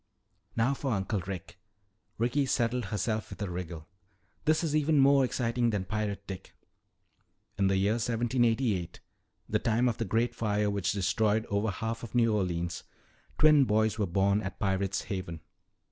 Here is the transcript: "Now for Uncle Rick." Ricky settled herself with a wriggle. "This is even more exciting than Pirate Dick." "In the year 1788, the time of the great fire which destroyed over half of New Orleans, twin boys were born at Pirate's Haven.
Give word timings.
"Now 0.55 0.73
for 0.73 0.93
Uncle 0.93 1.19
Rick." 1.27 1.59
Ricky 2.17 2.47
settled 2.47 2.85
herself 2.85 3.29
with 3.29 3.39
a 3.43 3.51
wriggle. 3.51 3.87
"This 4.45 4.63
is 4.63 4.75
even 4.75 4.97
more 4.97 5.23
exciting 5.23 5.69
than 5.69 5.85
Pirate 5.85 6.25
Dick." 6.25 6.55
"In 7.59 7.67
the 7.67 7.77
year 7.77 7.91
1788, 7.91 8.99
the 9.47 9.59
time 9.59 9.87
of 9.87 9.99
the 9.99 10.05
great 10.05 10.33
fire 10.33 10.71
which 10.71 10.93
destroyed 10.93 11.45
over 11.51 11.69
half 11.69 12.01
of 12.01 12.15
New 12.15 12.33
Orleans, 12.33 12.83
twin 13.37 13.65
boys 13.65 13.99
were 13.99 14.07
born 14.07 14.41
at 14.41 14.57
Pirate's 14.57 15.01
Haven. 15.03 15.41